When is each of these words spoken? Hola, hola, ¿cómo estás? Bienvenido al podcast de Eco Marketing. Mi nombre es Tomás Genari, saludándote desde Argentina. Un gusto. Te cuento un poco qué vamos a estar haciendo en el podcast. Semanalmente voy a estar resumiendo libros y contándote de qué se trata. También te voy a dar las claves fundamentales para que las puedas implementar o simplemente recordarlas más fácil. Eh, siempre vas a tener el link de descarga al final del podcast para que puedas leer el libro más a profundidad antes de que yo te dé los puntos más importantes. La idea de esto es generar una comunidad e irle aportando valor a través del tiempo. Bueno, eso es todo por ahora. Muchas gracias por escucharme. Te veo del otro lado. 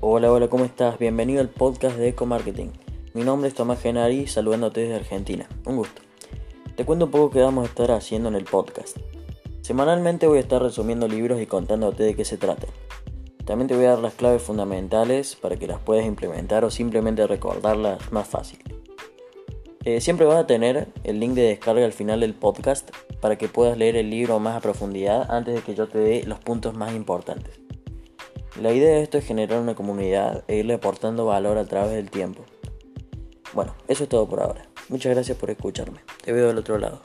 Hola, 0.00 0.30
hola, 0.30 0.46
¿cómo 0.46 0.64
estás? 0.64 0.96
Bienvenido 0.96 1.40
al 1.40 1.48
podcast 1.48 1.96
de 1.96 2.10
Eco 2.10 2.24
Marketing. 2.24 2.68
Mi 3.14 3.24
nombre 3.24 3.48
es 3.48 3.54
Tomás 3.56 3.82
Genari, 3.82 4.28
saludándote 4.28 4.82
desde 4.82 4.94
Argentina. 4.94 5.48
Un 5.66 5.74
gusto. 5.74 6.02
Te 6.76 6.84
cuento 6.84 7.06
un 7.06 7.10
poco 7.10 7.30
qué 7.30 7.40
vamos 7.40 7.64
a 7.64 7.68
estar 7.68 7.90
haciendo 7.90 8.28
en 8.28 8.36
el 8.36 8.44
podcast. 8.44 8.96
Semanalmente 9.60 10.28
voy 10.28 10.38
a 10.38 10.42
estar 10.42 10.62
resumiendo 10.62 11.08
libros 11.08 11.40
y 11.40 11.46
contándote 11.46 12.04
de 12.04 12.14
qué 12.14 12.24
se 12.24 12.36
trata. 12.36 12.68
También 13.44 13.66
te 13.66 13.74
voy 13.74 13.86
a 13.86 13.90
dar 13.90 13.98
las 13.98 14.14
claves 14.14 14.40
fundamentales 14.40 15.34
para 15.34 15.56
que 15.56 15.66
las 15.66 15.80
puedas 15.80 16.06
implementar 16.06 16.64
o 16.64 16.70
simplemente 16.70 17.26
recordarlas 17.26 18.12
más 18.12 18.28
fácil. 18.28 18.60
Eh, 19.84 20.00
siempre 20.00 20.26
vas 20.26 20.38
a 20.38 20.46
tener 20.46 20.86
el 21.02 21.18
link 21.18 21.34
de 21.34 21.42
descarga 21.42 21.84
al 21.84 21.92
final 21.92 22.20
del 22.20 22.34
podcast 22.34 22.88
para 23.20 23.36
que 23.36 23.48
puedas 23.48 23.76
leer 23.76 23.96
el 23.96 24.10
libro 24.10 24.38
más 24.38 24.54
a 24.54 24.60
profundidad 24.60 25.28
antes 25.28 25.56
de 25.56 25.62
que 25.62 25.74
yo 25.74 25.88
te 25.88 25.98
dé 25.98 26.22
los 26.22 26.38
puntos 26.38 26.74
más 26.74 26.94
importantes. 26.94 27.58
La 28.56 28.72
idea 28.72 28.96
de 28.96 29.02
esto 29.02 29.18
es 29.18 29.24
generar 29.24 29.60
una 29.60 29.74
comunidad 29.74 30.44
e 30.48 30.56
irle 30.56 30.74
aportando 30.74 31.26
valor 31.26 31.58
a 31.58 31.66
través 31.66 31.92
del 31.92 32.10
tiempo. 32.10 32.44
Bueno, 33.52 33.74
eso 33.86 34.04
es 34.04 34.08
todo 34.08 34.28
por 34.28 34.40
ahora. 34.40 34.68
Muchas 34.88 35.14
gracias 35.14 35.38
por 35.38 35.50
escucharme. 35.50 36.00
Te 36.24 36.32
veo 36.32 36.48
del 36.48 36.58
otro 36.58 36.78
lado. 36.78 37.02